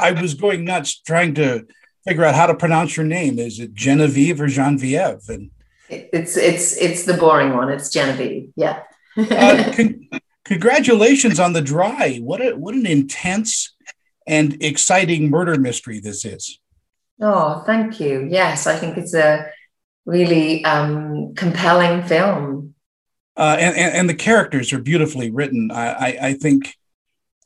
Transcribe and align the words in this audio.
I 0.00 0.20
was 0.20 0.34
going 0.34 0.64
nuts 0.64 1.00
trying 1.00 1.34
to 1.34 1.66
figure 2.06 2.24
out 2.24 2.34
how 2.34 2.46
to 2.46 2.54
pronounce 2.54 2.96
your 2.96 3.06
name. 3.06 3.38
Is 3.38 3.58
it 3.60 3.74
Genevieve 3.74 4.40
or 4.40 4.48
Genevieve? 4.48 5.28
And 5.28 5.50
it's 5.88 6.36
it's 6.36 6.76
it's 6.76 7.04
the 7.04 7.14
boring 7.14 7.56
one. 7.56 7.70
It's 7.70 7.90
Genevieve. 7.90 8.52
Yeah. 8.56 8.82
uh, 9.16 9.72
con- 9.74 10.08
congratulations 10.44 11.40
on 11.40 11.52
the 11.52 11.60
dry. 11.60 12.18
What 12.18 12.40
a 12.40 12.52
what 12.52 12.74
an 12.74 12.86
intense 12.86 13.74
and 14.26 14.62
exciting 14.62 15.30
murder 15.30 15.58
mystery 15.58 16.00
this 16.00 16.24
is. 16.24 16.58
Oh, 17.20 17.62
thank 17.66 18.00
you. 18.00 18.26
Yes, 18.30 18.66
I 18.66 18.76
think 18.76 18.96
it's 18.96 19.14
a 19.14 19.50
really 20.06 20.64
um, 20.64 21.34
compelling 21.34 22.02
film. 22.04 22.74
Uh, 23.36 23.56
and, 23.58 23.76
and, 23.76 23.94
and 23.94 24.08
the 24.08 24.14
characters 24.14 24.72
are 24.72 24.80
beautifully 24.80 25.30
written. 25.30 25.70
I 25.70 25.86
I, 25.86 26.18
I 26.28 26.32
think 26.34 26.74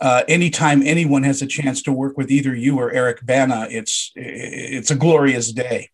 uh, 0.04 0.22
anytime 0.28 0.82
anyone 0.82 1.22
has 1.22 1.40
a 1.40 1.46
chance 1.46 1.80
to 1.80 1.90
work 1.90 2.18
with 2.18 2.30
either 2.30 2.54
you 2.54 2.78
or 2.78 2.92
Eric 2.92 3.24
Bana, 3.24 3.66
it's 3.70 4.12
it's 4.14 4.90
a 4.90 4.94
glorious 4.94 5.50
day. 5.50 5.88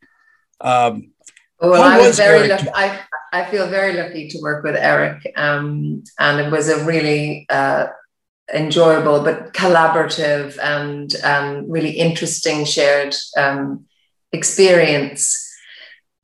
Um, 0.61 1.13
well, 1.61 1.81
I 1.81 1.97
was, 1.97 2.09
was 2.09 2.17
very 2.17 2.49
lucky. 2.49 2.67
I, 2.75 2.99
I 3.33 3.45
feel 3.45 3.69
very 3.69 3.93
lucky 3.93 4.27
to 4.31 4.41
work 4.43 4.65
with 4.65 4.75
Eric, 4.75 5.33
um, 5.37 6.03
and 6.19 6.41
it 6.41 6.51
was 6.51 6.69
a 6.69 6.85
really 6.85 7.47
uh, 7.51 7.87
enjoyable 8.53 9.23
but 9.23 9.53
collaborative 9.53 10.59
and 10.59 11.15
um, 11.23 11.71
really 11.71 11.93
interesting 11.93 12.65
shared 12.65 13.15
um, 13.37 13.85
experience. 14.33 15.39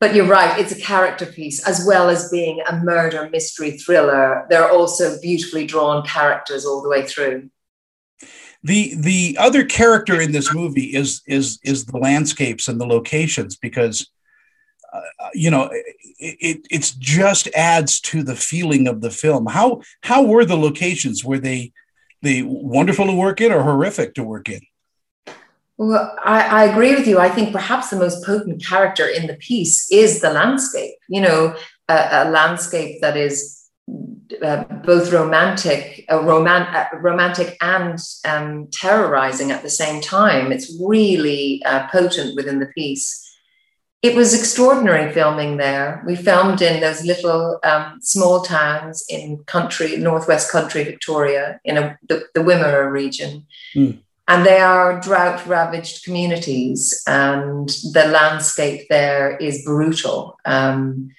But 0.00 0.12
you're 0.12 0.26
right, 0.26 0.58
it's 0.58 0.72
a 0.72 0.80
character 0.80 1.24
piece 1.24 1.64
as 1.64 1.84
well 1.86 2.10
as 2.10 2.30
being 2.30 2.62
a 2.68 2.78
murder 2.78 3.30
mystery 3.30 3.78
thriller. 3.78 4.44
There 4.50 4.64
are 4.64 4.72
also 4.72 5.20
beautifully 5.20 5.66
drawn 5.66 6.04
characters 6.04 6.66
all 6.66 6.82
the 6.82 6.88
way 6.88 7.06
through 7.06 7.48
the 8.62 8.94
the 8.96 9.36
other 9.38 9.64
character 9.64 10.20
in 10.20 10.32
this 10.32 10.52
movie 10.52 10.94
is 10.94 11.22
is 11.26 11.58
is 11.62 11.86
the 11.86 11.98
landscapes 11.98 12.68
and 12.68 12.80
the 12.80 12.86
locations 12.86 13.56
because 13.56 14.10
uh, 14.92 15.28
you 15.34 15.50
know 15.50 15.68
it, 15.72 16.36
it 16.40 16.66
it's 16.70 16.92
just 16.92 17.48
adds 17.54 18.00
to 18.00 18.22
the 18.22 18.36
feeling 18.36 18.88
of 18.88 19.00
the 19.00 19.10
film. 19.10 19.46
How 19.46 19.82
how 20.02 20.22
were 20.22 20.44
the 20.44 20.56
locations? 20.56 21.24
Were 21.24 21.38
they 21.38 21.72
they 22.22 22.42
wonderful 22.42 23.06
to 23.06 23.12
work 23.12 23.40
in 23.40 23.52
or 23.52 23.62
horrific 23.62 24.14
to 24.14 24.24
work 24.24 24.48
in? 24.48 24.60
Well 25.76 26.16
I, 26.24 26.62
I 26.62 26.64
agree 26.64 26.94
with 26.94 27.06
you. 27.06 27.18
I 27.18 27.28
think 27.28 27.52
perhaps 27.52 27.90
the 27.90 27.96
most 27.96 28.24
potent 28.24 28.64
character 28.64 29.06
in 29.06 29.26
the 29.26 29.34
piece 29.34 29.90
is 29.92 30.20
the 30.20 30.30
landscape 30.30 30.94
you 31.08 31.20
know 31.20 31.54
a, 31.88 32.08
a 32.12 32.30
landscape 32.30 33.00
that 33.00 33.16
is 33.16 33.55
uh, 34.42 34.64
both 34.84 35.12
romantic, 35.12 36.04
uh, 36.10 36.22
roman- 36.22 36.74
uh, 36.74 36.88
romantic 37.00 37.56
and 37.60 37.98
um, 38.24 38.68
terrorizing 38.72 39.50
at 39.50 39.62
the 39.62 39.70
same 39.70 40.00
time. 40.00 40.52
It's 40.52 40.72
really 40.80 41.62
uh, 41.64 41.86
potent 41.88 42.36
within 42.36 42.58
the 42.58 42.66
piece. 42.66 43.22
It 44.02 44.14
was 44.14 44.34
extraordinary 44.34 45.12
filming 45.12 45.56
there. 45.56 46.02
We 46.06 46.16
filmed 46.16 46.62
in 46.62 46.80
those 46.80 47.04
little 47.04 47.58
um, 47.64 47.98
small 48.02 48.42
towns 48.42 49.04
in 49.08 49.38
country, 49.46 49.96
northwest 49.96 50.52
country 50.52 50.84
Victoria, 50.84 51.60
in 51.64 51.76
a, 51.76 51.98
the, 52.08 52.24
the 52.34 52.40
Wimmera 52.40 52.90
region. 52.90 53.46
Mm. 53.74 53.98
And 54.28 54.44
they 54.44 54.58
are 54.58 55.00
drought 55.00 55.46
ravaged 55.46 56.04
communities, 56.04 57.02
and 57.06 57.68
the 57.68 58.08
landscape 58.08 58.86
there 58.90 59.36
is 59.36 59.64
brutal. 59.64 60.36
Um, 60.44 61.10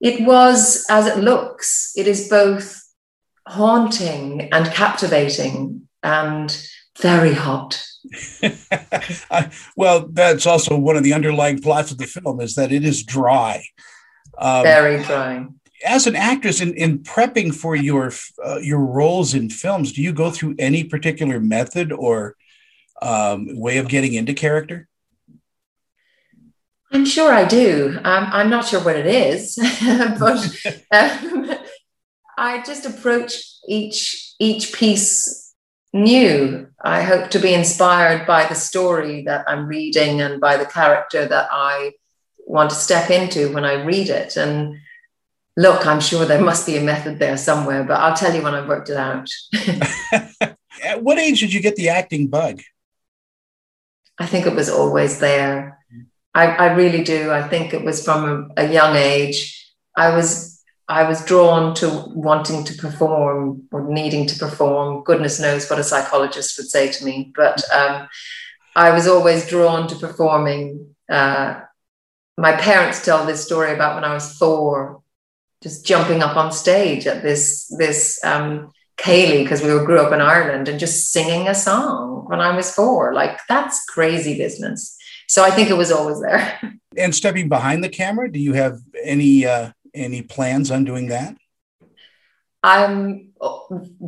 it 0.00 0.26
was 0.26 0.86
as 0.88 1.06
it 1.06 1.18
looks. 1.18 1.92
It 1.96 2.06
is 2.06 2.28
both 2.28 2.82
haunting 3.46 4.48
and 4.52 4.66
captivating 4.66 5.88
and 6.02 6.68
very 7.00 7.32
hot. 7.32 7.84
well, 9.76 10.08
that's 10.10 10.46
also 10.46 10.76
one 10.76 10.96
of 10.96 11.02
the 11.02 11.12
underlying 11.12 11.60
plots 11.60 11.90
of 11.90 11.98
the 11.98 12.06
film 12.06 12.40
is 12.40 12.54
that 12.54 12.72
it 12.72 12.84
is 12.84 13.02
dry. 13.02 13.64
Um, 14.38 14.62
very 14.62 15.02
dry. 15.02 15.46
As 15.84 16.06
an 16.06 16.16
actress, 16.16 16.60
in, 16.60 16.74
in 16.74 17.00
prepping 17.00 17.54
for 17.54 17.76
your 17.76 18.12
uh, 18.44 18.58
your 18.58 18.80
roles 18.80 19.34
in 19.34 19.48
films, 19.48 19.92
do 19.92 20.02
you 20.02 20.12
go 20.12 20.30
through 20.30 20.56
any 20.58 20.82
particular 20.82 21.38
method 21.38 21.92
or 21.92 22.36
um, 23.00 23.56
way 23.56 23.78
of 23.78 23.88
getting 23.88 24.14
into 24.14 24.34
character? 24.34 24.88
I'm 26.90 27.04
sure 27.04 27.32
I 27.32 27.44
do. 27.44 27.98
Um, 28.02 28.28
I'm 28.32 28.50
not 28.50 28.66
sure 28.66 28.82
what 28.82 28.96
it 28.96 29.06
is, 29.06 29.56
but 30.18 30.84
um, 30.92 31.50
I 32.36 32.62
just 32.62 32.86
approach 32.86 33.34
each 33.66 34.34
each 34.38 34.72
piece 34.72 35.54
new. 35.92 36.68
I 36.82 37.02
hope 37.02 37.30
to 37.30 37.38
be 37.38 37.54
inspired 37.54 38.26
by 38.26 38.46
the 38.46 38.54
story 38.54 39.22
that 39.24 39.44
I'm 39.48 39.66
reading 39.66 40.20
and 40.20 40.40
by 40.40 40.56
the 40.56 40.66
character 40.66 41.26
that 41.26 41.48
I 41.50 41.92
want 42.46 42.70
to 42.70 42.76
step 42.76 43.10
into 43.10 43.52
when 43.52 43.64
I 43.64 43.82
read 43.84 44.08
it. 44.08 44.36
And 44.36 44.78
look, 45.56 45.86
I'm 45.86 46.00
sure 46.00 46.24
there 46.24 46.40
must 46.40 46.66
be 46.66 46.76
a 46.76 46.82
method 46.82 47.18
there 47.18 47.36
somewhere, 47.36 47.84
but 47.84 48.00
I'll 48.00 48.16
tell 48.16 48.34
you 48.34 48.42
when 48.42 48.54
I've 48.54 48.68
worked 48.68 48.90
it 48.90 48.96
out. 48.96 49.28
At 50.82 51.02
what 51.02 51.18
age 51.18 51.40
did 51.40 51.52
you 51.52 51.60
get 51.60 51.76
the 51.76 51.88
acting 51.88 52.28
bug? 52.28 52.62
I 54.18 54.26
think 54.26 54.46
it 54.46 54.54
was 54.54 54.70
always 54.70 55.18
there. 55.18 55.77
I, 56.38 56.66
I 56.66 56.66
really 56.74 57.02
do. 57.02 57.32
I 57.32 57.42
think 57.48 57.74
it 57.74 57.84
was 57.84 58.04
from 58.04 58.52
a, 58.56 58.64
a 58.64 58.72
young 58.72 58.94
age. 58.94 59.38
I 59.96 60.14
was 60.14 60.62
I 60.88 61.02
was 61.06 61.24
drawn 61.24 61.74
to 61.74 62.04
wanting 62.14 62.64
to 62.64 62.74
perform 62.74 63.64
or 63.72 63.82
needing 63.88 64.26
to 64.28 64.38
perform. 64.38 65.02
Goodness 65.02 65.40
knows 65.40 65.68
what 65.68 65.80
a 65.80 65.84
psychologist 65.84 66.56
would 66.56 66.68
say 66.68 66.90
to 66.92 67.04
me, 67.04 67.32
but 67.34 67.62
um, 67.72 68.08
I 68.74 68.92
was 68.92 69.06
always 69.06 69.48
drawn 69.48 69.88
to 69.88 69.96
performing. 69.96 70.94
Uh, 71.10 71.60
my 72.38 72.52
parents 72.52 73.04
tell 73.04 73.26
this 73.26 73.44
story 73.44 73.74
about 73.74 73.96
when 73.96 74.04
I 74.04 74.14
was 74.14 74.38
four, 74.38 75.02
just 75.62 75.84
jumping 75.84 76.22
up 76.22 76.36
on 76.36 76.52
stage 76.52 77.06
at 77.08 77.22
this 77.22 77.66
this 77.78 78.22
um, 78.22 78.70
Céilí 78.96 79.42
because 79.42 79.62
we 79.62 79.72
were 79.74 79.84
grew 79.84 80.00
up 80.00 80.12
in 80.12 80.20
Ireland 80.20 80.68
and 80.68 80.78
just 80.78 81.10
singing 81.10 81.48
a 81.48 81.54
song 81.54 82.26
when 82.28 82.40
I 82.40 82.54
was 82.54 82.72
four. 82.72 83.12
Like 83.12 83.40
that's 83.48 83.84
crazy 83.86 84.38
business. 84.38 84.97
So 85.28 85.44
I 85.44 85.50
think 85.50 85.70
it 85.70 85.76
was 85.76 85.92
always 85.92 86.20
there. 86.20 86.60
And 86.96 87.14
stepping 87.14 87.48
behind 87.48 87.84
the 87.84 87.88
camera, 87.88 88.32
do 88.32 88.40
you 88.40 88.54
have 88.54 88.80
any 89.04 89.46
uh, 89.46 89.70
any 89.94 90.22
plans 90.22 90.68
on 90.72 90.82
doing 90.82 91.08
that? 91.08 91.36
I'm 92.64 93.28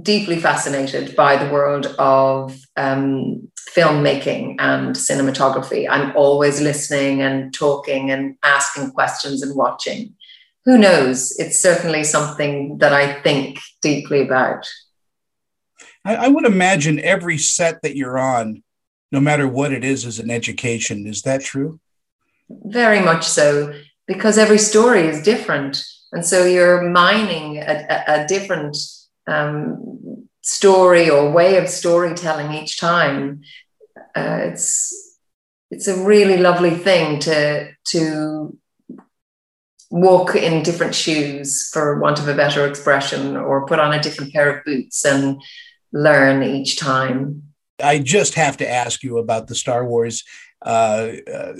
deeply 0.02 0.40
fascinated 0.40 1.14
by 1.14 1.36
the 1.36 1.52
world 1.52 1.86
of 1.98 2.58
um, 2.76 3.48
filmmaking 3.76 4.56
and 4.58 4.96
cinematography. 4.96 5.86
I'm 5.88 6.16
always 6.16 6.60
listening 6.60 7.22
and 7.22 7.54
talking 7.54 8.10
and 8.10 8.36
asking 8.42 8.90
questions 8.90 9.42
and 9.42 9.54
watching. 9.54 10.16
Who 10.64 10.78
knows? 10.78 11.38
It's 11.38 11.62
certainly 11.62 12.02
something 12.02 12.78
that 12.78 12.92
I 12.92 13.20
think 13.22 13.60
deeply 13.82 14.22
about. 14.22 14.68
I, 16.04 16.16
I 16.16 16.28
would 16.28 16.44
imagine 16.44 16.98
every 16.98 17.38
set 17.38 17.82
that 17.82 17.96
you're 17.96 18.18
on 18.18 18.64
no 19.10 19.20
matter 19.20 19.48
what 19.48 19.72
it 19.72 19.84
is, 19.84 20.04
is 20.04 20.18
an 20.18 20.30
education. 20.30 21.06
Is 21.06 21.22
that 21.22 21.42
true? 21.42 21.80
Very 22.48 23.00
much 23.00 23.26
so, 23.26 23.72
because 24.06 24.38
every 24.38 24.58
story 24.58 25.06
is 25.06 25.22
different. 25.22 25.84
And 26.12 26.24
so 26.24 26.44
you're 26.44 26.90
mining 26.90 27.58
a, 27.58 27.86
a, 27.88 28.24
a 28.24 28.26
different 28.26 28.76
um, 29.26 30.28
story 30.42 31.08
or 31.08 31.30
way 31.30 31.56
of 31.56 31.68
storytelling 31.68 32.52
each 32.52 32.80
time. 32.80 33.42
Uh, 34.16 34.40
it's 34.50 35.18
it's 35.70 35.86
a 35.86 36.04
really 36.04 36.36
lovely 36.36 36.70
thing 36.70 37.20
to 37.20 37.70
to 37.88 38.56
walk 39.90 40.34
in 40.34 40.62
different 40.62 40.94
shoes, 40.94 41.68
for 41.72 42.00
want 42.00 42.18
of 42.18 42.28
a 42.28 42.34
better 42.34 42.66
expression, 42.66 43.36
or 43.36 43.66
put 43.66 43.78
on 43.78 43.92
a 43.92 44.02
different 44.02 44.32
pair 44.32 44.56
of 44.56 44.64
boots 44.64 45.04
and 45.04 45.40
learn 45.92 46.42
each 46.42 46.78
time. 46.78 47.49
I 47.82 47.98
just 47.98 48.34
have 48.34 48.56
to 48.58 48.68
ask 48.68 49.02
you 49.02 49.18
about 49.18 49.46
the 49.46 49.54
Star 49.54 49.84
Wars 49.84 50.24
uh, 50.64 51.12
uh, 51.32 51.52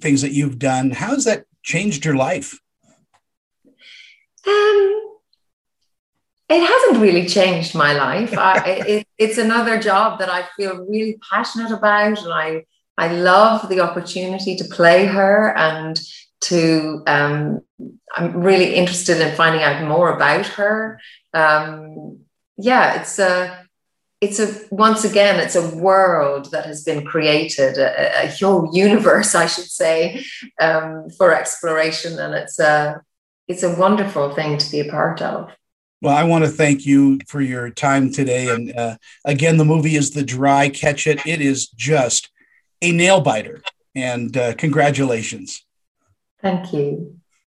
things 0.00 0.22
that 0.22 0.32
you've 0.32 0.58
done. 0.58 0.90
How 0.90 1.08
has 1.08 1.24
that 1.24 1.44
changed 1.62 2.04
your 2.04 2.16
life? 2.16 2.58
Um, 4.46 5.02
it 6.48 6.64
hasn't 6.64 7.02
really 7.02 7.26
changed 7.26 7.74
my 7.74 7.92
life. 7.92 8.36
I, 8.36 8.58
it, 8.88 9.08
it's 9.18 9.38
another 9.38 9.78
job 9.78 10.18
that 10.20 10.30
I 10.30 10.44
feel 10.56 10.86
really 10.86 11.18
passionate 11.30 11.72
about, 11.72 12.22
and 12.22 12.32
I 12.32 12.64
I 12.98 13.08
love 13.08 13.68
the 13.68 13.80
opportunity 13.80 14.56
to 14.56 14.64
play 14.64 15.06
her 15.06 15.54
and 15.56 16.00
to 16.42 17.02
um, 17.06 17.60
I'm 18.14 18.40
really 18.40 18.74
interested 18.74 19.20
in 19.20 19.34
finding 19.34 19.62
out 19.62 19.86
more 19.86 20.14
about 20.14 20.46
her. 20.46 21.00
Um, 21.34 22.20
yeah, 22.56 23.00
it's 23.00 23.18
a 23.18 23.65
it's 24.20 24.38
a 24.38 24.48
once 24.70 25.04
again 25.04 25.38
it's 25.38 25.56
a 25.56 25.76
world 25.76 26.50
that 26.50 26.64
has 26.64 26.82
been 26.82 27.04
created 27.04 27.76
a, 27.76 28.24
a 28.24 28.28
whole 28.28 28.70
universe 28.74 29.34
i 29.34 29.46
should 29.46 29.70
say 29.70 30.24
um, 30.60 31.08
for 31.18 31.34
exploration 31.34 32.18
and 32.18 32.34
it's 32.34 32.58
a 32.58 33.00
it's 33.48 33.62
a 33.62 33.74
wonderful 33.76 34.34
thing 34.34 34.58
to 34.58 34.70
be 34.70 34.80
a 34.80 34.90
part 34.90 35.22
of 35.22 35.50
Well, 36.02 36.16
I 36.16 36.24
want 36.24 36.44
to 36.44 36.50
thank 36.50 36.84
you 36.84 37.18
for 37.26 37.40
your 37.40 37.70
time 37.70 38.12
today. 38.12 38.48
And 38.48 38.76
uh, 38.76 38.96
again, 39.24 39.56
the 39.56 39.64
movie 39.64 39.96
is 39.96 40.10
The 40.10 40.24
Dry 40.24 40.68
Catch 40.68 41.06
It. 41.06 41.24
It 41.26 41.40
is 41.40 41.68
just 41.68 42.30
a 42.82 42.92
nail 42.92 43.20
biter. 43.20 43.62
And 43.94 44.36
uh, 44.36 44.54
congratulations. 44.54 45.64
Thank 46.42 46.72
you. 46.72 47.18